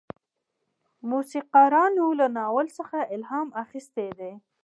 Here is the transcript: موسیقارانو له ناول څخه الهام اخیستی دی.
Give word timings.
موسیقارانو 1.11 2.05
له 2.19 2.27
ناول 2.37 2.67
څخه 2.77 2.97
الهام 3.15 3.47
اخیستی 3.63 4.09
دی. 4.19 4.33